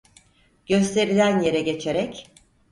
[0.65, 2.31] Gösterilen yere geçerek: